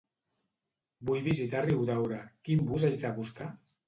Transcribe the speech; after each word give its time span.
Vull 1.09 1.19
visitar 1.27 1.61
Riudaura; 1.65 2.17
quin 2.49 2.65
bus 2.71 2.87
haig 2.89 2.97
de 3.05 3.13
buscar? 3.19 3.51